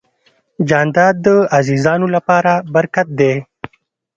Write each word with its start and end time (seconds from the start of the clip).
جانداد 0.69 1.15
د 1.25 1.27
عزیزانو 1.57 2.07
لپاره 2.15 2.51
برکت 2.73 3.07
دی. 3.19 3.33